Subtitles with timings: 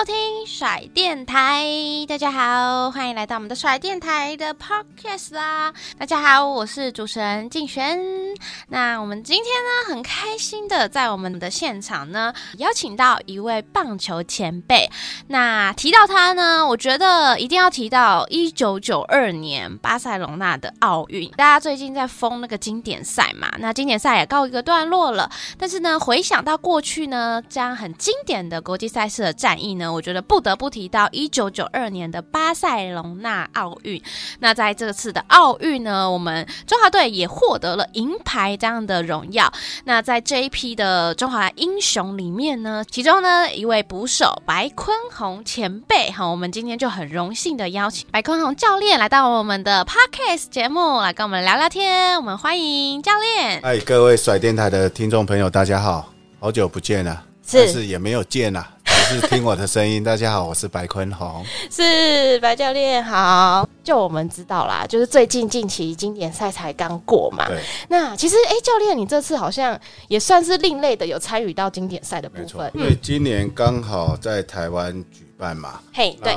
[0.00, 1.62] 收听甩电台，
[2.08, 5.74] 大家好，欢迎来到我们的甩电台的 Podcast 啦！
[5.98, 8.00] 大家好，我是主持人静璇。
[8.68, 14.90] 那我们今天呢，很开心的在我们的现场呢，邀请到一位棒球前辈。
[15.26, 21.30] 那提到他呢，我觉得一定要提到一九九二年巴塞隆纳的奥运。
[21.32, 25.30] 大家最近在疯那个经典赛嘛，那经典赛也告一个段落了。
[25.58, 29.89] 但是呢，回想到过去呢，这样很经典的国际赛事的战役呢。
[29.92, 34.02] 我觉得不得不提到一九九二年的巴塞隆纳奥运。
[34.40, 39.52] 那在这次的奥运呢，我们中华队也获得了银牌这样的荣耀。
[39.84, 52.16] 那在这一批的中华英雄里面呢，其中呢一位捕手白坤宏前辈，哈，我们今天就很荣幸的邀请白坤宏教练来到我们的 Podcast 节目，来跟我们聊聊天。
[52.16, 53.60] 我们欢迎教练。
[53.60, 58.66] 哎，各位甩电台的听众朋友，大家好，好久不见了，是但是也没有见了。
[59.10, 63.68] 是听我的声音，大家好，我是白坤宏，是白教练好。
[63.82, 67.44] 就我们知道啦，就是最近近期经典赛才刚过嘛。
[67.48, 67.60] 对。
[67.88, 69.76] 那其实，哎、欸，教练，你这次好像
[70.06, 72.70] 也算是另类的，有参与到经典赛的部分。
[72.72, 75.80] 因为今年刚好在台湾举办嘛。
[75.92, 76.32] 嘿，对。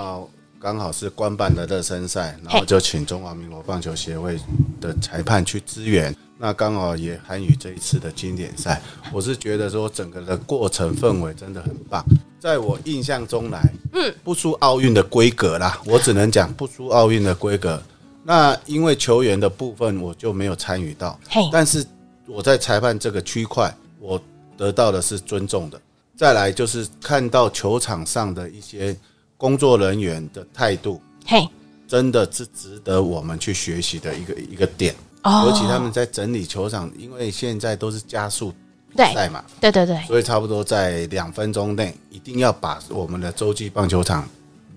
[0.64, 4.40] 刚好是官办的热身赛，然后就请中华民国棒球协会
[4.80, 6.16] 的裁判去支援。
[6.38, 8.82] 那刚好也参与这一次的经典赛，
[9.12, 12.02] 我是觉得说整个的过程氛围真的很棒。
[12.40, 17.84] 在我印象中来，嗯，不输奥运的规格啦，我只能讲不输奥运的规格。
[18.24, 21.20] 那因为球员的部分我就没有参与到，
[21.52, 21.86] 但是
[22.26, 23.70] 我在裁判这个区块，
[24.00, 24.18] 我
[24.56, 25.78] 得到的是尊重的。
[26.16, 28.96] 再来就是看到球场上的一些
[29.38, 31.48] 工作人员的态度，嘿，
[31.88, 34.96] 真的是值得我们去学习的一个一个点。
[35.26, 38.54] 尤其他们在整理球场，因为现在都是加速
[38.98, 44.28] 赛嘛，对对对，所以差不多在两分钟内，一定要把我们的洲际棒球场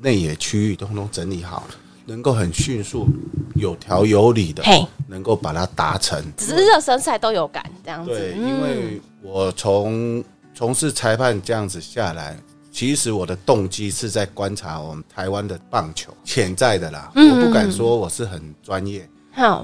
[0.01, 1.67] 内野区域通通整理好，
[2.05, 3.09] 能够很迅速、
[3.57, 4.63] 有条有理的，
[5.09, 6.25] 能够把它达成。
[6.37, 8.13] 只是热身赛都有感这样子。
[8.13, 10.23] 对，因为我从
[10.55, 12.39] 从事裁判这样子下来，
[12.77, 17.11] 其实我的动机是在观察我们台湾的棒球潜在的啦。
[17.15, 19.09] 我不敢说我是很专业。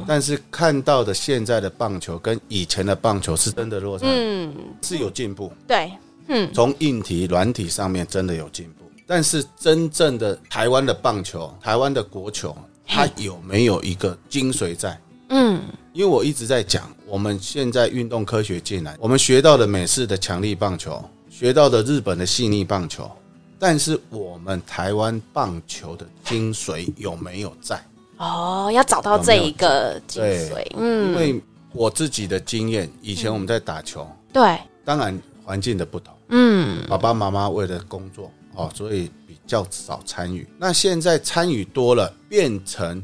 [0.07, 5.93] 但是看到的现在的棒球跟以前的棒球是真的落差，嗯，是有进步，对，
[6.29, 8.91] 嗯，从硬体、软体上面真的有进步。
[9.07, 12.57] 但是真正的台湾的棒球，台湾的国球，
[12.87, 14.99] 它有没有一个精髓在？
[15.29, 15.61] 嗯，
[15.93, 21.03] 因为我一直在讲，我们现在运动科学进来，我们学到的美式的强力棒球，
[21.43, 23.11] 学到的日本的细腻棒球，
[23.59, 27.85] 但是我们台湾棒球的精髓有没有在？
[28.19, 31.43] 哦，要找到这一个精髓，嗯，因为
[31.73, 40.47] 我自己的经验，以前我们在打球，对，当然环境的不同，嗯，爸爸妈妈为了工作，哦，所以比较少参与。
[40.57, 43.03] 那现在参与多了，变成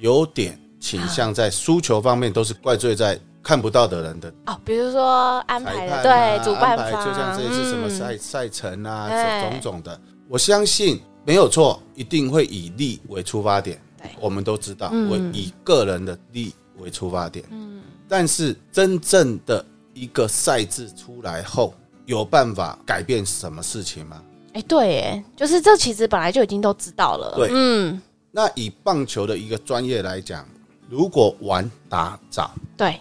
[0.00, 9.08] 有点倾向在输球方面，都是怪罪在看不到的人的哦，比如说安排的，对，主办方，就像这一次什么赛赛程啊，
[9.40, 13.80] 种种的，我相信没有错，一定会以利为出发点。
[14.18, 19.64] 我们都知道，我以个人的利为出发点，嗯，但是真正的
[19.94, 21.72] 一个赛制出来后，
[22.04, 24.20] 有办法改变什么事情吗？
[24.54, 28.02] 哎，对，哎，就是这其实本来就已经都知道了，对，嗯。
[28.32, 30.44] 那以棒球的一个专业来讲，
[30.90, 32.98] 如果玩打早，对，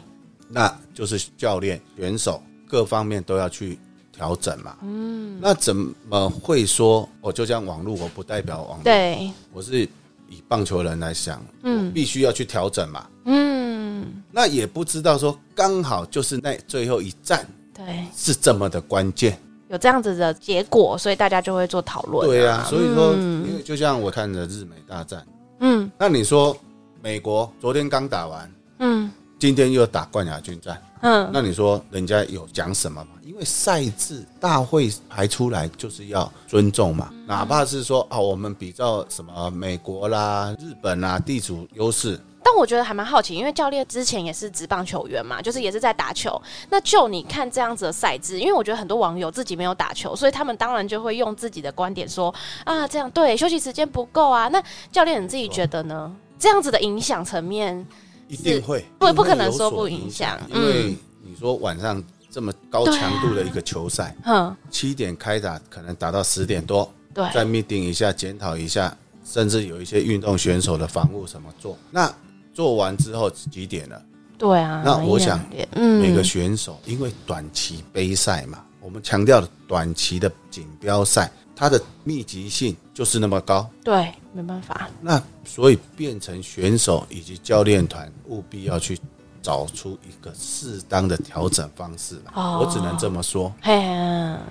[0.48, 3.78] 那就是教练、选手各方面都要去
[4.12, 5.40] 调整嘛，嗯。
[5.42, 7.08] 那怎么会说？
[7.22, 9.88] 我就像网络，我不代表网络，对，我是。
[10.28, 19.38] 以棒球人来想，嗯，必须要去调整嘛，嗯，那也不知道说刚好就是那最后一战，对，是这么的关键，
[19.68, 22.28] 有这样子的结果，所以大家就会做讨论，啊。
[22.28, 25.24] 对啊，所以说，嗯，因为就像我看的日美大战，
[25.60, 26.58] 嗯，那你说
[27.04, 33.12] 美国昨天刚打完，嗯，今天又打冠亚军战，嗯，那你说人家有讲什么吗？
[33.24, 42.20] 因为赛制大会排出来就是要尊重嘛，哪怕是说啊，我们比较什么美国啦、日本啦，地主优势。
[42.42, 46.42] 但我觉得还蛮好奇，因为教练之前也是职棒球员嘛，就是也是在打球。
[46.70, 52.34] 那就你看这样子的赛制，因为我觉得很多网友自己没有打球，所以他们当然就会用自己的观点说
[52.64, 54.48] 啊，这样对，休息时间不够啊。
[54.48, 56.16] 那教练你自己觉得呢？
[56.38, 57.86] 这样子的影响层面
[58.28, 72.14] 一定会，不不可能说不影响，因为你说晚上这么高强度的一个球赛，嗯，七点开打，可能打到十点多，对，再 meeting 一下，检讨一下，甚至有一些运动选手的防护怎么做，那。
[72.54, 74.02] 做完之后几点了？
[74.38, 75.38] 对啊，那我想，
[75.76, 83.70] 每个选手因为短期杯赛嘛，我们强调的短期的锦标赛，它的密集性就是那么高。
[83.84, 84.90] 对，没办法。
[85.02, 88.98] 那所以变成选手以及教练团务必要去
[89.44, 92.20] 找出一个适当的调整方式。
[92.34, 93.54] 哦，我只能这么说。
[93.62, 93.74] 嘿，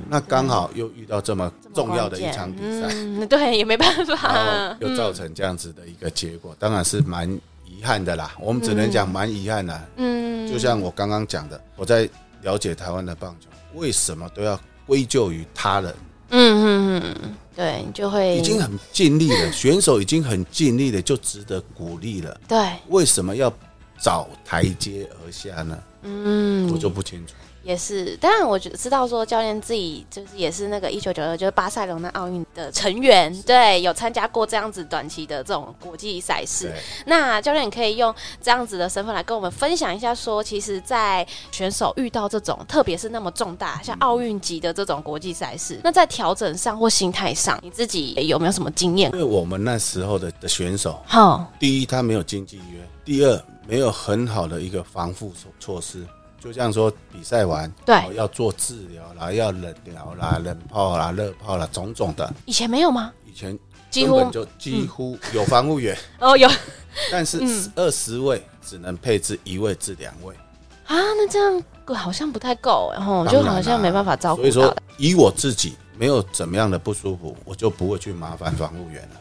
[0.08, 7.28] 那刚好又遇到这么重要的一场比赛，嗯，对，也没办法，又造成这样子的一个结果，当然是蛮。
[7.66, 9.88] 遗憾的啦，我们只能讲蛮遗憾的。
[9.96, 12.08] 嗯，就像我刚刚讲的，我在
[12.42, 15.94] 了解台湾的棒球，为什么都要归咎于他人？
[16.28, 22.40] 嗯嗯嗯，对，就会已经很尽力了，选手已经很尽力了，就值得鼓励了。
[22.48, 23.52] 对，为什么要
[24.00, 25.78] 找台阶而下呢？
[26.02, 27.34] 嗯，我就不清楚。
[27.64, 36.70] 也是，当然我觉知道说教练自己就是也是那个一九九二就是巴塞隆那奥运的成员，对，有参加过这样子短期的这种国际赛事。
[37.06, 49.10] 那教练你可以用这样子的身份来跟我们分享一下，说其实，在选手遇到这种特别是那么重大像奥运级的这种国际赛事，那在调整上或心态上，你自己有没有什么经验？
[49.12, 56.04] 因为我们那时候的的选手，好，第一他没有经济约，第二没有很好的一个防护措措施。
[56.44, 62.30] 就像说比赛完，对，要做治疗啦，要冷疗啦、冷泡啦、热泡啦，种种的。
[62.44, 63.10] 以前没有吗？
[63.26, 63.58] 以前
[63.90, 66.46] 根本就几乎有防护员 哦，有，
[67.10, 67.40] 但是
[67.74, 70.34] 二十位只能配置一位至两位
[70.86, 71.64] 啊，那这样
[71.96, 74.42] 好像不太够，然后就好像没办法照顾。
[74.42, 79.20] 所以说，以我自己没有怎么样的不舒服，我就不会去麻烦防护员了。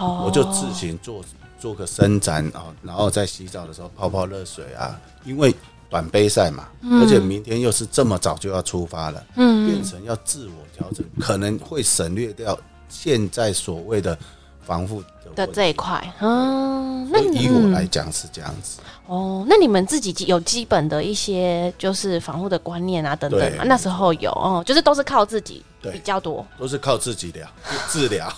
[0.00, 1.22] 哦，我就自行做
[1.60, 5.54] 做个伸展啊，然后在洗澡的时候泡泡热水啊，因为。
[5.88, 6.68] 短杯赛嘛，
[7.00, 14.18] 而且明天又是这么早就要出发了，嗯，变成要自我调整，可能会省略掉现在所谓的
[14.66, 15.02] 防护
[15.34, 16.02] 的这一块。
[16.20, 18.80] 嗯，那以我来讲是这样子。
[19.06, 23.62] 哦，那你们自己有基本的一些就是防护的观念啊等等啊？
[23.64, 27.48] 那时候有哦，就是都是靠自己比较多， 都是靠自己疗
[27.88, 28.30] 治疗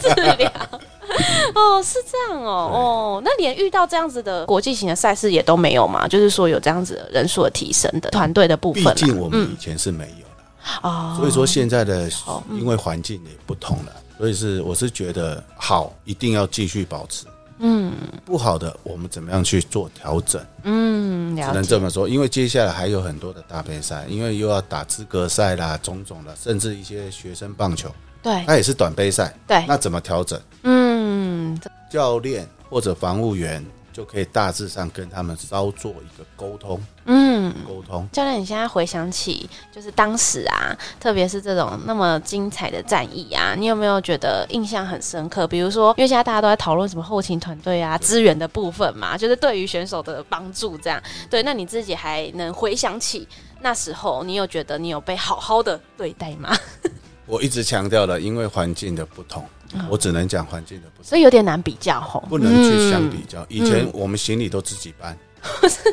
[0.00, 0.52] 治疗。
[1.54, 6.08] 哦，是这样哦，哦，那连遇到这样子的国际型的赛事也都没有嘛？
[6.08, 12.10] 就是说有这样子的人数的提升的团队的部分，毕竟我们以前是没有的哦，嗯、所以说现在的
[12.50, 17.26] 因为环境也不同了，所以是我是觉得好，一定要继续保持。
[17.58, 17.92] 嗯，
[18.24, 20.44] 不好的我们怎么样去做调整？
[20.64, 27.90] 嗯，只能这么说，因为接下来还有很多的大杯赛，因为又要打资格赛啦，种种的，甚至一些学生棒球，
[28.22, 30.40] 对，那也是短杯赛，对，那怎么调整？
[30.62, 30.86] 嗯。
[31.08, 33.64] 嗯，教练或者防务员
[33.96, 36.78] 就可以大致上跟他们稍做一个沟通。
[37.06, 38.06] 嗯，沟通。
[38.12, 45.46] 教练，你现在回想起就是当时啊，特别是这种那么精彩的战役啊，你有没有觉得印象很深刻？
[45.46, 51.02] 比如说，因为现在大家都在讨论什么后勤团队啊、资源的部分嘛，就是对于选手的帮助这样。
[51.30, 53.26] 对，那你自己还能回想起
[53.62, 56.54] 那时候，你有觉得你有被好好的对待吗？
[57.24, 59.42] 我一直强调了，因为环境的不同。
[59.90, 63.44] 我只能讲环境的不同，所以有点难比较吼，不能去相比较。
[63.48, 65.16] 以前我们行李都自己搬，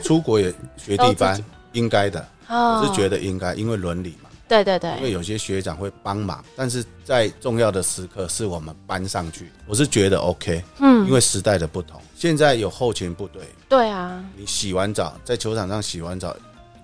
[0.03, 2.27] 出国也学弟搬，应该的。
[2.47, 4.29] 我是觉得应该，因为伦理嘛。
[4.47, 4.91] 对对对。
[4.97, 9.49] 因为有些学长会帮忙，但是在重要的时刻是我们搬上去。
[9.65, 13.41] 我是觉得 OK，嗯，因为时代的不同，现在有后勤部队。
[13.67, 14.23] 对啊。
[14.35, 16.35] 你洗完澡，在球场上洗完澡，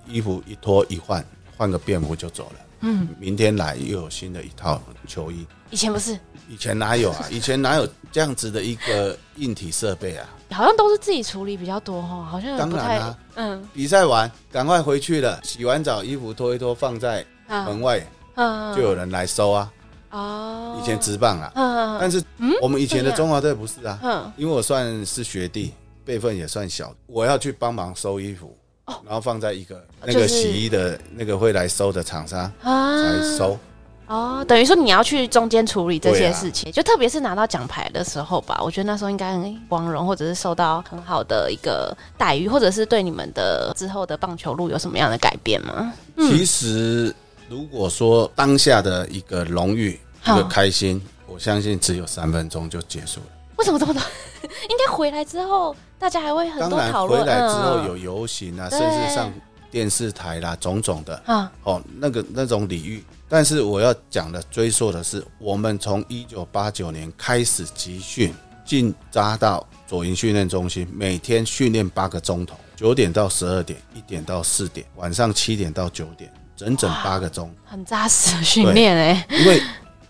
[0.08, 1.24] 衣服一脱一换，
[1.55, 2.65] 换个便服就走了。
[2.79, 3.10] 嗯。
[3.19, 5.46] 明天来又有新的一套球衣。
[5.70, 6.18] 以前不是。
[6.50, 7.26] 以前哪有啊？
[7.30, 10.28] 以前哪有这样子的一个硬体设备啊？
[10.52, 19.72] 好像都是自己处理比较多哈，好像当然啊，嗯，比赛完赶快回去了，洗完澡衣服脱一脱放在门外，嗯，就有人来收啊。
[20.10, 22.20] 哦，以前直棒啊，嗯，但是
[22.64, 25.72] 我们以前的中华队不是啊，嗯，因为我算是学弟，
[26.04, 28.58] 辈分也算小，我要去帮忙收衣服，
[29.06, 33.56] 然后放在一个那个洗衣的那个会来收的厂商来收。
[34.10, 45.94] 哦，等于说你要去中间处理这些事情，啊、就特别是拿到奖牌的时候吧，我觉得那时候应该很光荣，或者是受到很好的一个待遇，或者是对你们的之后的棒球路有什么样的改变吗？
[46.16, 47.13] 嗯、其实
[47.48, 53.28] 如果说当下的一个荣誉、一个开心，我相信只有三分钟就结束了。
[53.58, 54.01] 为什么这么多？
[54.70, 57.22] 应该回来之后，大家还会很多讨论。
[57.22, 59.32] 回来之后有游行啊，嗯、甚至上
[59.72, 63.04] 电视台啦，种种的啊，哦，那个那种礼遇。
[63.28, 68.34] 但是我要讲的、追溯的是，我们从一九八九年开始集训，
[68.66, 79.28] 进扎到左营训练中心，每天训练八个钟头，九点到十二点，一点到四点，晚上七点到九点，整整八个钟，很扎实的训练哎。
[79.30, 79.62] 因为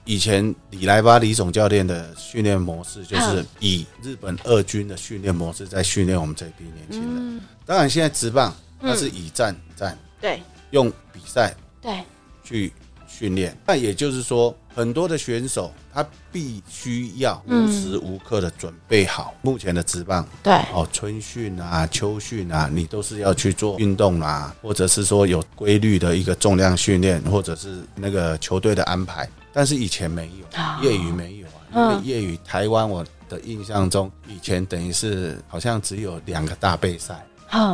[0.06, 7.42] 以前李来巴李总教练的训练模式就是以日本二军的训练模式在训练我们这批年轻人。
[7.66, 12.04] 当然，现在职棒它是以战战，对，用比赛对
[12.44, 12.72] 去
[13.08, 13.56] 训练。
[13.66, 19.34] 那也就是说，很多的选手他必须要无时无刻的准备好。
[19.42, 29.28] 目前的职棒对哦，春训啊、秋训啊，你都是要去做运动啊，或者是说有规律的一个重量训练，或者是那个球队的安排。
[29.52, 37.26] 但是以前没有业余没有啊，因为业余台湾我的印象中，以前等于是好像只有两个大杯赛，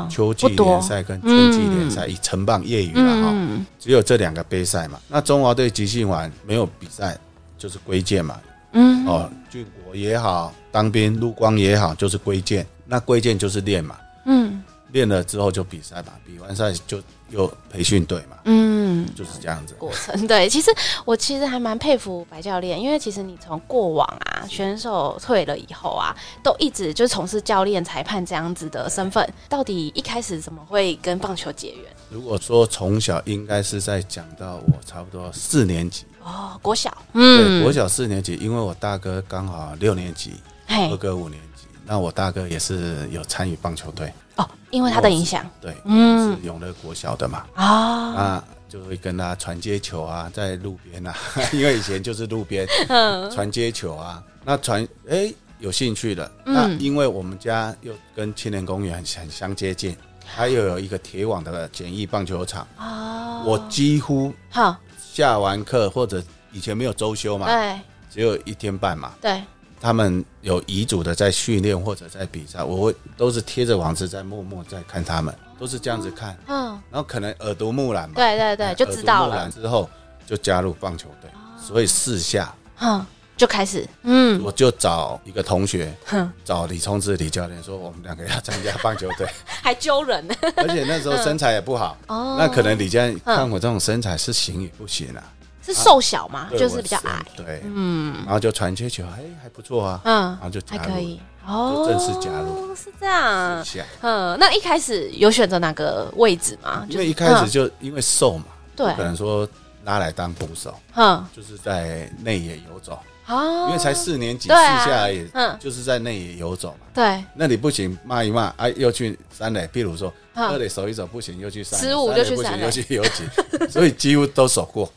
[0.10, 3.34] 秋季联赛跟春季联赛，以成棒业余了哈，
[3.80, 5.00] 只有这两个杯赛嘛。
[5.08, 7.18] 那中华队集训完没有比赛，
[7.58, 8.40] 就是归建嘛。
[8.74, 12.66] 嗯，哦，军国也好，当兵陆光也好，就是归建。
[12.86, 13.96] 那归建就是练嘛。
[14.26, 14.64] 嗯。
[14.96, 20.26] 练了之后就比赛吧，比完赛就又培训队嘛，嗯，就是这样子过程。
[20.26, 20.72] 对，其实
[21.04, 29.30] 我其实还蛮佩服白教练，因为其实你从过往啊选手退了以后啊，都一直就从事教练、裁判这样子的身份。
[29.50, 31.92] 到底一开始怎么会跟棒球结缘？
[32.10, 40.32] 如果说从小应该是在讲到我差不多四年级哦，国小，嗯，对，国小四年级，因为我大哥刚好六年级，
[40.70, 41.45] 二哥五年级，
[41.86, 44.12] 那我大哥也是有参与棒球队。
[44.38, 51.16] 哦，因为他的影响，对，嗯，是永乐国小的嘛，啊，那就会跟他传接球啊，在路边啊，
[51.54, 59.96] 因为以前就是路边， 嗯，传接球啊，那传，哎，有兴趣的，那因为我们家又跟青年公园很很相接近，
[60.36, 64.76] 他又有一个铁网的简易棒球场，啊，我几乎好
[65.14, 67.80] 下完课或者以前没有周休嘛，对，
[68.12, 69.42] 只有一天半嘛，对。
[69.86, 79.48] 他们有遗嘱的在训练或者在比赛，我会都是贴着网子在默默在看他们，都是这样子看，嗯，然后可能耳濡目染嘛，对对对，就知道了。
[79.52, 79.88] 之后
[80.26, 81.30] 就加入棒球队，
[81.62, 83.06] 所以四下，嗯，
[83.38, 85.96] 就开始，嗯，我就找一个同学，
[86.44, 90.28] 找李冲志李教练说，我们两个要参加棒球队， 还揪人。
[90.28, 95.22] 呢，而且那时候身材也不好， 哦，那可能李教练看我这种身材是行也不行啊。
[95.66, 97.26] 是瘦小嘛，就是比较矮。
[97.36, 100.00] 对，嗯，然后就传接球，哎，还不错啊。
[100.04, 102.76] 嗯，然后就还可以，哦，正式加入。
[102.76, 103.66] 是这样。
[104.02, 106.86] 嗯，那一开始有选择哪个位置吗？
[106.90, 108.46] 因为一开始就因为瘦嘛，
[108.76, 109.48] 对，可能说
[109.84, 113.00] 拉来当捕手，嗯，就是在内野游走。
[113.28, 116.86] 哦，因为才四年级，四下而已，嗯，就是在内野游走嘛。
[116.94, 119.66] 对，那你不行，骂一骂，哎，又去三垒。
[119.74, 123.24] 譬如说二垒守一守不行，又去三垒，十五就去三垒，又去游击，
[123.68, 124.88] 所以几乎都守过。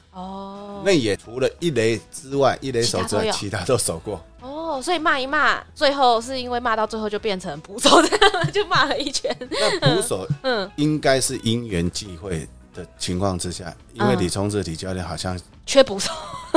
[0.78, 4.23] 哦，内野除了一雷之外，一雷手之外，其他都守过。
[4.40, 9.35] 哦，所以骂一骂，最后是因为骂到最后就变成捕手，这样 就骂了一圈。
[9.50, 16.12] 那捕手，嗯，应该是因缘际会的情况之下，因为李聪志李教练好像缺捕手，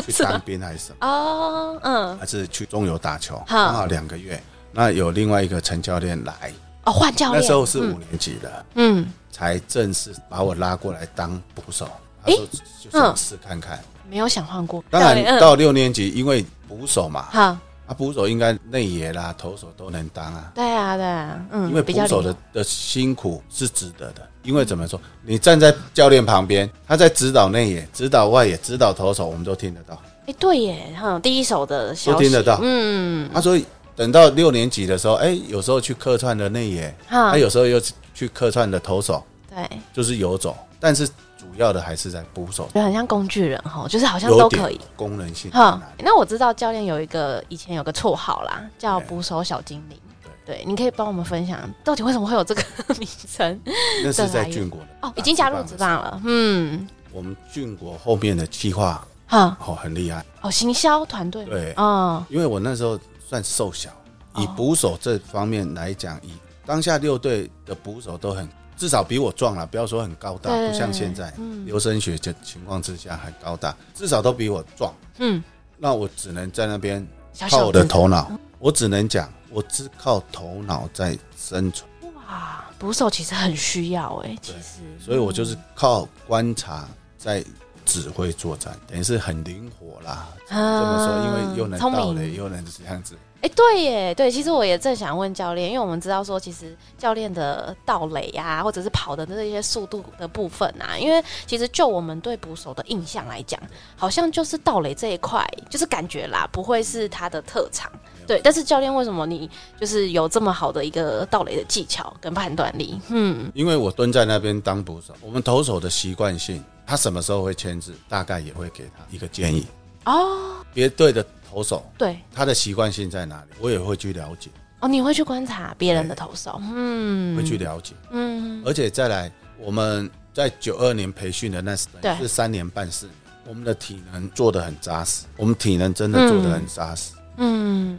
[0.06, 0.98] 去当兵还是什么？
[1.08, 4.42] 哦，嗯，还是去中游打球，刚好两个月。
[4.74, 6.54] 那有另外一个陈教练来，
[6.86, 11.90] 哦，换教练，那时候是五年级的，嗯，才正式把我拉过来当捕手。
[12.24, 12.48] 他说，
[12.82, 14.84] 就想试看看，没有想换过。
[14.90, 20.52] 当然到六年级，因为捕手嘛，哈，啊，捕手应该内野啦、投手都能当啊。
[20.54, 24.28] 对啊，对啊，嗯，因为捕手的的辛苦是值得的。
[24.44, 29.98] 因为怎么说，你站在教练旁边，他在指导内野、指导外野、指导投手，我们都听得到。
[30.26, 32.60] 哎，对耶，哈，第一手的消息都听得到。
[32.62, 33.58] 嗯，他说
[33.96, 37.80] 等到六年级的时候，哎，有时候去客串的内野，他有时候又
[38.14, 41.08] 去客串的投手，对，就是游走，但是。
[41.52, 45.52] 主要的还是在捕手，就很像工具人哈，就是好像都可以功能性。
[45.52, 50.00] 哈，那我知道教练有一个以前有个绰号啦，叫捕手小精灵。
[50.46, 52.64] 对，对，你可以帮我们分享到底为什么会有这个
[52.98, 53.60] 名称？
[54.04, 56.22] 那是在俊国的哦，已经加入职棒了。
[56.24, 63.90] 嗯，我们俊国后面的计划哈哦很厉害哦，行销团队对哦，因为我那时候算瘦小，
[64.38, 66.32] 以捕手这方面来讲，以
[66.66, 68.48] 当下六队的捕手都很。
[68.82, 71.32] 至少比我壮了，不要说很高大，不像现在
[71.66, 74.92] 留声学的情况之下很高大，至少都比我壮。
[75.20, 75.44] 嗯，
[75.78, 77.08] 那我只能在那边
[77.48, 81.88] 靠我的头脑，我只能讲，我只靠头脑在生存。
[82.28, 86.88] 哇，捕手其实很需要哎，其实，所以我就是靠观察
[87.20, 87.46] 在
[87.86, 90.28] 指挥作战，等于是很灵活啦。
[90.48, 93.16] 这么说，因为又能倒垒，又能这样子。
[93.42, 103.60] 哎，对耶，对，其实我也正想问教练，因为我们知道说，其实教练的倒垒呀，或者是跑的这些速度的部分啊，因为其实就我们对捕手的印象来讲，
[103.96, 107.92] 好像就是倒垒这一块，就是感觉啦，不会是他的特长。
[108.32, 112.98] 对，但是教练为什么你就是有这么好的一个盗垒的技巧跟判断力？
[113.10, 119.68] 嗯，因为我蹲在那边当捕手，我们投手的习惯性，他什么时候会签字，大概也会给他一个建议
[120.06, 121.26] 哦，别队的。
[121.54, 124.50] 投手对他的习惯性在哪里，我也会去了解。
[124.80, 133.16] 哦，你会去观察别人的投手，嗯，会去了解，嗯，而且再来，我们在九二年培训的那是是三年半四年，
[133.50, 137.21] 我们的体能做的很扎实，我们体能真的做的很扎实，嗯，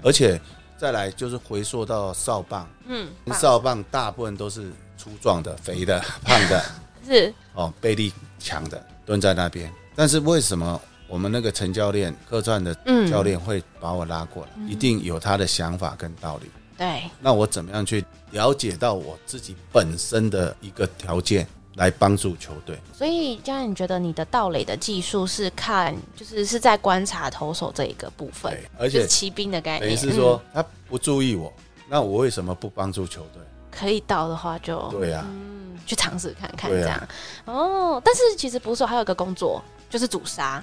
[0.03, 0.41] 而且
[0.77, 6.65] 再来就是回溯到少棒，嗯，少棒大部分都是粗壮的、肥的、 胖的，
[7.07, 7.33] 是。
[7.55, 10.81] 哦，背力强的蹲在那边，但是为什么？
[11.09, 12.75] 我们那个陈教练，客串的
[13.07, 16.51] 教练会把我拉过来，嗯、一定有他的想法跟道理。
[16.79, 22.79] 对，那我怎么样去了解到我自己本身的一个条件，来帮助球队？
[22.93, 31.53] 所以，教练，你觉得你的盗垒的技术是看，就是是在观察投手这一个部分，而且骑兵的概念，等于是说他不注意我，
[31.89, 33.43] 那我为什么不帮助球队？
[33.71, 36.99] 可以盗的话就，就对啊，嗯，去尝试看看这样。
[36.99, 37.09] 啊、
[37.47, 40.63] 哦，但是其实捕手还有一个工作，就是阻杀。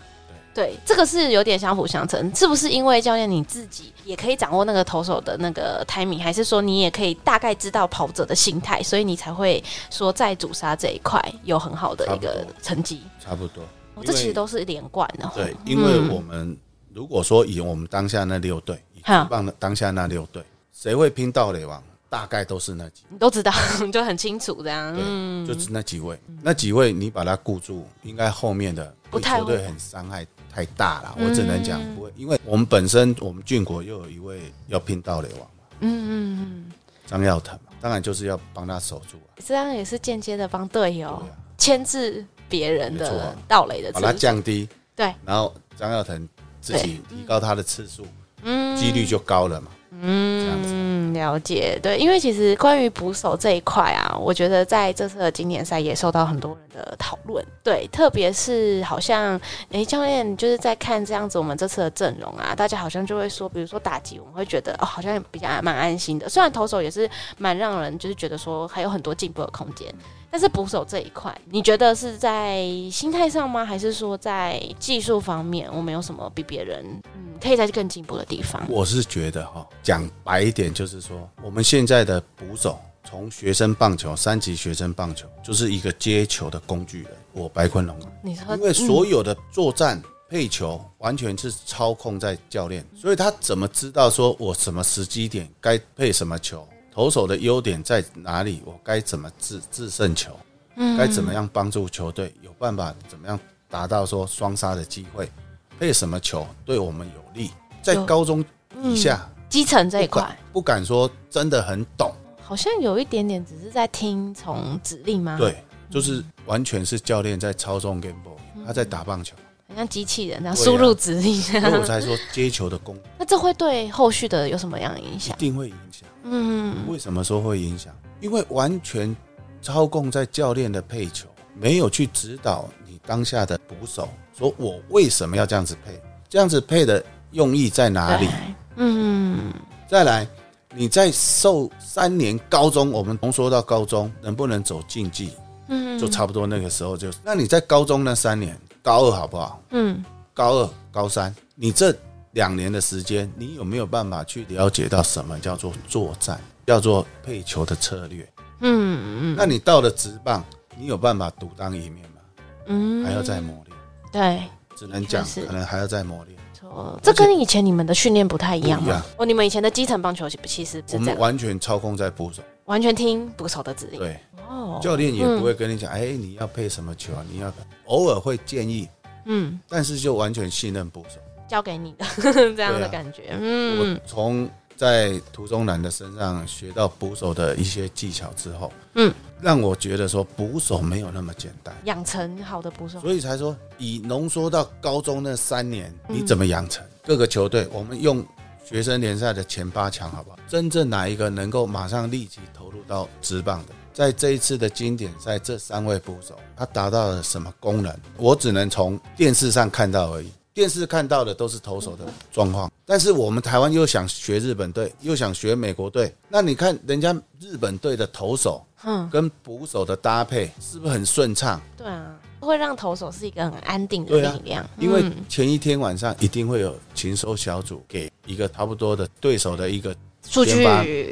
[0.53, 2.70] 对，这个是有点相辅相成，是不是？
[2.70, 13.01] 因为教练你自己也可以掌握那个投手的那个 timing，还是说你也可以大概知道跑者的心态，所以你才会说在主杀这一块有很好的一个成绩？
[13.24, 13.63] 差不多，
[13.96, 15.32] 哦，这其实都是连贯的。
[15.36, 16.58] 对，因为我们
[16.94, 18.84] 如果说以我们当下那六队，
[19.29, 21.82] 棒的当下那六队，谁会拼盗垒王？
[22.10, 23.53] 大概都是那几，你都知道，
[23.94, 24.96] 就很清楚这样。
[24.98, 31.16] 嗯，就是那几位，那几位你把他顾住，应该后面的不太会很伤害太大了。
[31.20, 35.64] 我只能讲不会，因为我们本身我们郡国又有一位要拼盗雷王嘛。
[35.82, 36.72] 嗯嗯嗯，
[37.06, 39.38] 张耀腾嘛，当然就是要帮他守住啊。
[39.46, 41.26] 这样也是间接的帮队友
[41.58, 44.68] 牵制别人的盗雷的，把它降低。
[44.96, 46.28] 对，然后张耀腾
[46.60, 48.06] 自己提高他的次数，
[48.44, 49.72] 嗯，几率就高了嘛。
[49.91, 51.80] 嗯，了解。
[51.82, 57.43] 对，因为其实关于捕手这一块啊，我觉得在这次的经典赛也受到很多人的讨论。
[57.63, 59.36] 对，特别是好像，
[59.71, 66.30] 哎、欸，教练就是在看这样子，我们这次的阵容啊，大家好像就会说，比如说打击，我们会觉得哦，好像比较蛮安心的。
[66.30, 69.88] 虽然投手也是蛮让人就是觉得说还有很多进步的空间。
[70.32, 73.65] 但是捕手这一块，你觉得是在心态上吗？
[73.65, 78.63] 还是说在技术方面，我们有什么比别人嗯可以再更进步的地方？
[78.70, 87.12] 我是觉得哈，讲白一点就是说，我们现在的捕手从学生棒球三级学生棒球就是一个接球的工具人。
[87.32, 96.68] 我白坤龙，你说，因为所有的作战配球完全是操控在教练，所以他怎么知道说我什么时机点该配什么球？
[97.00, 98.62] 投手的优点在哪里？
[98.66, 100.38] 我该怎么制制胜球？
[100.76, 105.32] 嗯，该怎么样帮助球队有办法怎么样达到说双杀的机会？
[105.80, 107.52] 配什么球对我们有利？
[107.82, 108.44] 在高中
[108.84, 115.38] 以下、嗯、基层这一块，不敢说真的很懂，好像有一点点只是在听从指令吗？
[115.40, 119.38] 对，就是完全是教练在操纵 game ball，他在打棒球。
[119.69, 122.97] 很像机器人这样输入指令，所以我才说接球的功。
[123.19, 125.36] 那这会对后续的有什么样的影响？
[125.38, 126.10] 一定会影响。
[126.23, 127.93] 嗯，为什么说会影响？
[128.19, 129.15] 因为完全
[129.62, 136.01] 操控在教练的配球，没有去指导你当下的捕手，说我为什么要这样子配？
[136.27, 138.27] 这样子配的用意在哪里？
[138.75, 139.53] 嗯，
[139.88, 140.27] 再来，
[140.73, 145.32] 你在受三年高中，我们从说到高中能不能走竞技？
[145.67, 147.10] 嗯，就差不多那个时候就。
[147.23, 148.60] 那你在高中那三年。
[148.82, 149.62] 高二好不好？
[149.72, 151.96] 嗯，高二、高三，你这
[152.32, 158.28] 两年的时间，你有没有办法去了解到什么叫做作战，叫做配球的策略？
[158.62, 159.36] 嗯嗯。
[159.38, 160.44] 那你到了职棒，
[160.78, 162.22] 你有办法独当一面吗？
[162.68, 163.78] 嗯，还要再磨练。
[164.12, 164.44] 对，
[164.76, 166.38] 只能讲，可能还要再磨练。
[166.54, 169.02] 错，这跟以前你们的训练不太一样吗？
[169.18, 173.99] 哦，你们以前的基层棒球其实我们完全操控在捕手，完全听捕手的指令。
[173.99, 174.15] 对。
[174.47, 177.25] 哦，教练也不会跟你讲，哎，你要配什么球啊？
[177.32, 177.51] 你要
[177.86, 178.88] 偶尔会建议，
[179.25, 182.05] 嗯，但是就完全信任捕手，交给你的
[182.55, 183.36] 这样的感觉。
[183.39, 196.84] 嗯，我从在涂中南的身上学到捕手的一些技巧之后，嗯，让我觉得说捕手没有那么简单，养成好的捕手，所以才说以浓缩到高中那三年，你怎么养成？
[197.03, 198.23] 各个球队，我们用
[198.69, 200.38] 学生联赛的前八强，好不好？
[200.47, 203.73] 真正哪一个能够马上立即投入到职棒的？
[203.91, 207.91] 在这一次的经典赛，这三位捕手他达到了什么功能？
[208.17, 210.32] 我只能从电视上看到而已。
[210.53, 216.13] 电视看到的都是投手的状况，但是我们台湾又想学日本队，又想学美国队。
[216.27, 221.60] 那你看人家日本队的投手，嗯，跟捕手的搭配是不是很顺畅？
[221.75, 224.65] 对啊，会让投手是一个很安定的力量。
[224.78, 229.95] 因为前一天晚上一定会有禽收小组给一个差不多的对手的一个
[230.28, 230.63] 数据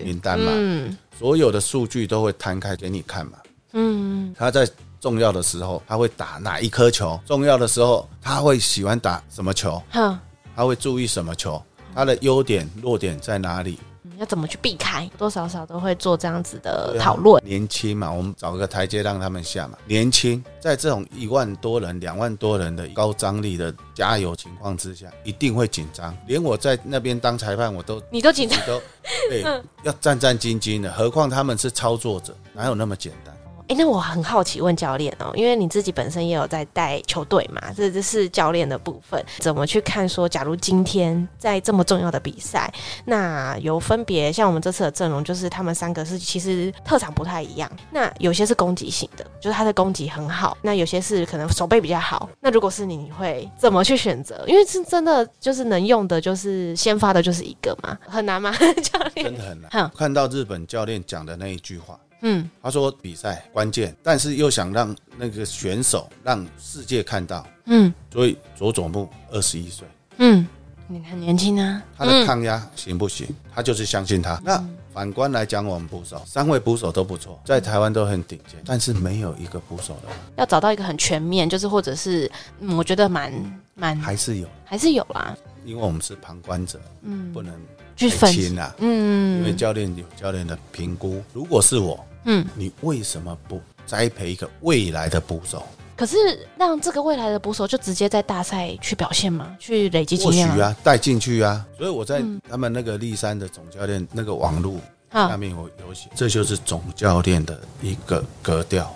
[0.03, 3.37] 名单嘛，嗯，所有的数据都会摊开给你看嘛，
[3.73, 4.69] 嗯，他在。
[4.99, 7.17] 重要的时候他会打哪一颗球？
[7.23, 9.79] 重要的时候他会喜欢打什么球？
[9.91, 10.19] 哼，
[10.55, 11.61] 他会注意什么球？
[11.93, 13.77] 他的优点弱点在哪里？
[14.17, 15.10] 要怎么去避开？
[15.17, 17.43] 多多少少都会做这样子的讨论。
[17.45, 19.77] 年轻嘛，我们找个台阶让他们下嘛。
[19.86, 26.15] 年轻在这种一万多人、两万多人的高张力的加油情况之下，一定会紧张。
[26.25, 28.82] 连我在那边当裁判，我都你都紧张，都
[29.30, 29.43] 对，
[29.84, 30.91] 要战战兢兢的。
[30.93, 33.37] 何况他们是操作者，哪有那么简单？
[33.67, 42.71] 哎，那我很好奇问教练哦，因为你自己本身也有在带球队嘛，这这是教练的部分，怎么去看说，假如今天在这么重要的比赛，
[43.06, 54.43] 那有分别，像我们这次的阵容，就是他们三个是其实特长不太一样，那有些是攻击型的，就是他的攻击很好，那有些是可能手背比较好，那如果是你，你会怎么去选择？
[54.47, 58.51] 因为是真的就是能用的，就是先发的就是一个嘛，很难吗？
[58.82, 59.91] 教练真的很难。
[59.95, 61.99] 看到日本教练讲的那一句话。
[62.21, 70.47] 嗯，他说比赛关键，但是又想让那个选手让世界看到，嗯，所以佐佐木二十一岁，嗯，
[70.88, 73.27] 你很年轻啊，他的抗压行不行？
[73.53, 74.41] 他就是相信他。
[74.43, 80.10] 那反观来讲，我们捕手三位捕手都不错，在台湾都很顶尖，但是没有一个捕手的。
[80.38, 82.30] 要找到一个很全面，就是或者是，
[82.62, 83.32] 嗯，我觉得蛮
[83.75, 87.53] 蛮还是有，还是有啦，因为我们是旁观者，嗯，不能
[87.95, 92.03] 去分清啊，嗯，因为教练有教练的评估，如果是我。
[92.30, 95.65] 嗯，你为什么不栽培一个未来的捕手？
[95.95, 96.17] 可是
[96.58, 99.56] 让这个未来的捕手就直接在大赛去表现吗？
[99.60, 100.53] 去累积经验吗？
[100.53, 101.65] 或许啊，带进去啊。
[101.77, 104.80] 所以我在他们那个立山的总教练那个网路
[105.12, 108.93] 下面我有写，这就是总教练的一个格调。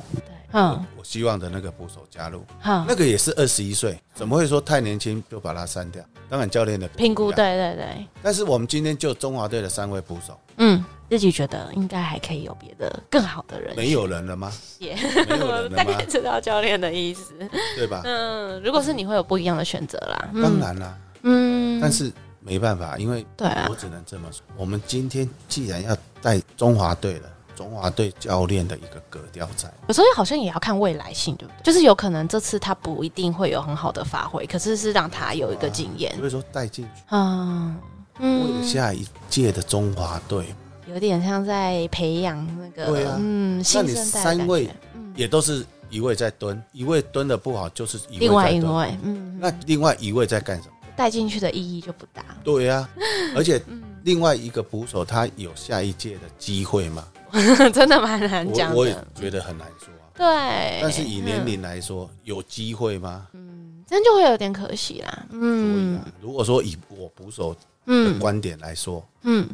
[0.54, 6.04] 嗯，我希望的那个捕手加入，那个也是二十一岁，怎么会说太年轻就把他删掉？
[6.30, 8.08] 当然教练的评估，对对对。
[8.22, 10.84] 但是我们今天就中华队的三位捕手，嗯。
[11.10, 14.50] 自己觉得应该还可以有别的更好的人，没有人了吗？
[14.80, 15.76] 也没有人了吗？
[15.76, 17.34] 大概知道教练的意思，
[17.76, 18.02] 对吧？
[18.06, 20.30] 嗯，如果是你会有不一样的选择啦。
[20.42, 22.10] 当然啦，嗯，但是
[22.40, 24.42] 没办法，因为对啊，我只能这么说。
[24.56, 31.64] 我们今天既然要带中华队了，中华队教练的一个格调在，有时候好像也要看未来性，对不对？
[31.64, 37.76] 就是有可能这次他不一定会有很好的发挥，可是是让他有一个经验，所以说带进去啊，
[38.20, 40.46] 为了下一届的中华队。
[40.88, 43.94] 有点像在培养那个，对啊，嗯，新生代。
[43.94, 44.70] 那你三位
[45.16, 50.74] 也都是一位在蹲，一位蹲的不好，就是一位另外一位，嗯，那另外一位在干什么？
[50.94, 52.26] 带进去的意义就不大。
[52.44, 52.90] 对呀，
[53.38, 53.62] 而且
[54.04, 57.08] 另外一个捕手他有下一届的机会吗？
[57.72, 59.88] 真的蛮难讲的，我也觉得很难说。
[60.15, 63.28] 对，但是以年龄来说，有机会吗？
[63.34, 65.26] 嗯，这样就会有点可惜啦。
[65.32, 69.48] 嗯，如果说以我捕手的观点来说，嗯。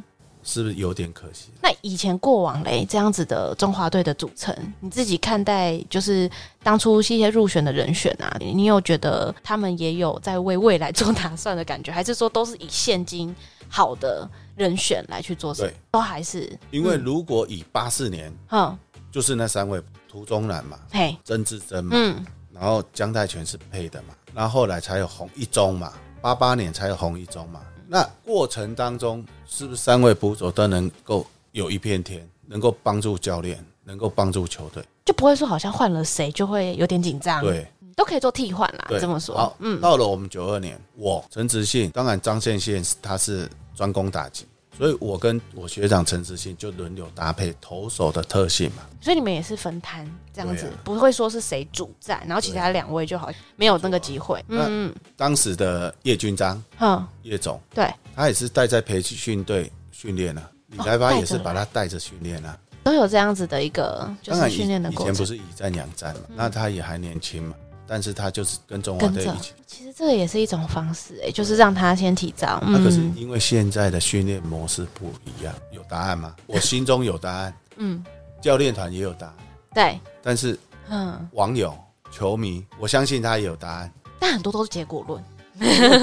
[0.44, 1.50] 是不是有点可惜？
[1.62, 6.30] 那以前过往嘞，这样子的中华队的组成，你自己看待，就是
[6.64, 13.36] 当初一些入选的人选啊，你有觉得他们也有在为未来做打算的感觉，还是说都是以现今
[13.68, 14.26] 好的
[14.58, 15.54] 人选来去做？
[15.54, 18.78] 对，都还是因为如果以八四年，嗯，
[19.12, 27.62] 就是那三位涂中南嘛，嘿，曾志珍嘛，嗯，然后姜泰权是配的嘛，然后后来才有洪一中嘛，八八年才有洪一中嘛。
[27.88, 37.42] 那过程当中，是不是三位捕手都能够有一片天，能够帮助教练，能够帮助球队，就不会说好像换了谁就会有点紧张？
[37.42, 37.66] 对，
[37.96, 38.86] 都可以做替换啦。
[38.90, 44.46] 对这么说，好，嗯，到了我们九二年，我陈执信，当然张宪宪他是专攻打击。
[44.78, 48.84] 所以我跟我学长陈志信就轮流搭配投手的特性嘛。
[49.02, 54.44] 所以你们也是分摊这样子，不会说是谁主战，然后其他两位就好没有那个机会。
[54.50, 65.06] 嗯，当时的叶君璋，嗯，叶总，对，他也是带在培训队训练啊，李来发也是把他带着训练啊，都有这样子的一个就是训练的过程。
[65.08, 67.56] 以前不是以战养战嘛，那他也还年轻嘛。
[67.88, 69.54] 但是他就是跟中华队一起。
[69.66, 72.62] 其实这个也是一种方式，哎，就是让他先提早。
[72.66, 76.36] 那、嗯啊、可是因为现在的训练模式不一样，有答案吗？
[76.46, 77.54] 我心中有答案。
[77.78, 78.04] 嗯，
[78.42, 79.36] 教练团也有答案。
[79.74, 81.78] 对，但是嗯，网友、
[82.12, 83.92] 球迷，我相信他也有答案。
[84.20, 85.24] 但很多都是结果论。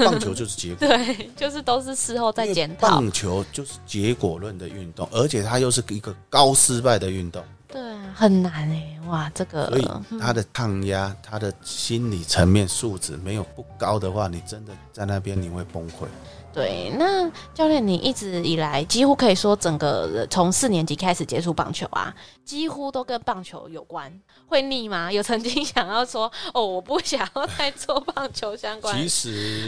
[0.03, 2.89] 棒球就是结果， 对，就是都是事后再检讨。
[2.89, 7.41] 棒球就是结果论的运动，而且它又是一个高失败的运动。
[7.75, 9.67] 对啊，很难哎，哇，这个。
[9.67, 9.85] 所以
[10.17, 16.05] 他的抗压，他的心理层面素质没有不高的话，你真的在那边你会崩溃。
[16.53, 24.09] 对，那教练，你一直以来几乎可以说整个从四年级开始接触棒球啊，几乎都跟棒球有关。
[24.47, 25.11] 会腻吗？
[25.11, 28.95] 有曾经想要说哦，我不想要再做棒球相关。
[28.95, 29.67] 其实，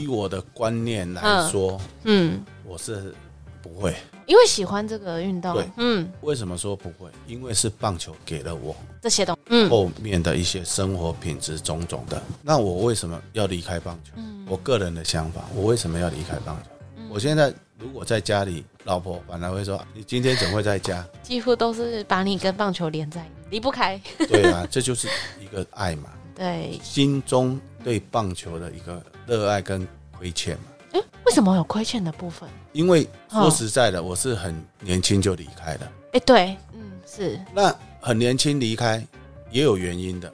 [0.00, 3.14] 以我的观念来说，嗯，嗯我是
[3.60, 3.94] 不会，
[4.26, 5.54] 因为喜欢这个运动。
[5.54, 7.10] 对，嗯，为什么说不会？
[7.26, 12.22] 因为是棒球给了我这些东西，嗯，后面的一些生活品质种种的。
[12.42, 14.12] 那我为什么要离开棒球？
[14.16, 16.70] 嗯我个人的想法，我为什么要离开棒球？
[16.96, 23.98] 嗯、我现在如果在家里，老婆反而会说：“你今天怎么会在家？”几乎都是把你跟棒球连在，离不开。
[24.18, 25.08] 对啊， 这就是
[25.40, 26.10] 一个爱嘛。
[26.34, 29.86] 对，心中对棒球的一个热爱跟
[30.18, 30.64] 亏欠嘛。
[30.92, 32.48] 哎、欸，为什么有亏欠的部分？
[32.72, 35.80] 因为说实在的，我是很年轻就离开了。
[36.12, 37.40] 哎、欸，对，嗯，是。
[37.54, 39.04] 那很年轻离开
[39.50, 40.32] 也有原因的。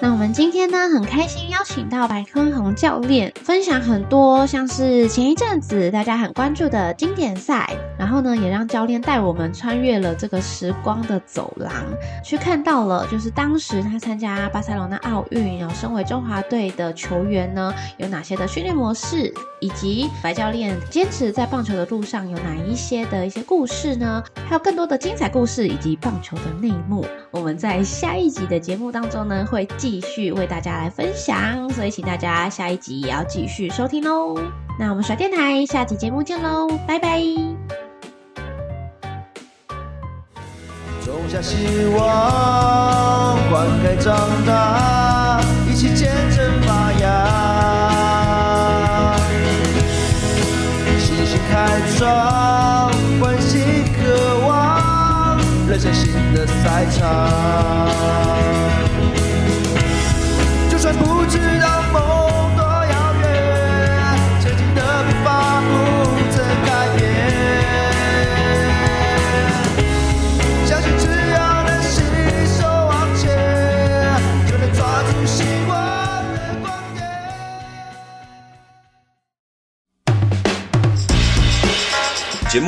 [0.00, 11.72] 那我们今天呢，很开心邀请到白坤宏教练分享很多，像是前一阵子大家很关注的经典赛，然后呢，也让教练带我们穿越了这个时光的走廊，
[12.24, 24.22] 去看到了就是当时他参加巴塞罗那奥运，然后身为中华队的球员呢，有哪些的训练模式，以及白教练坚持在棒球的路上有哪一些的一些故事呢？
[24.48, 34.34] 还有更多的精彩故事以及棒球的内幕，我们在下一集的节目当中呢，会继续为大家来分享，所以请大家下一集也要继续收听喽。
[34.78, 37.20] 那我们甩电台下集节目见喽，拜拜。
[41.04, 44.14] 种下希望，灌溉长
[44.46, 47.06] 大，一起见证发芽。
[50.98, 53.58] 信心开创，欢喜
[53.96, 58.87] 渴望，人生新的赛场。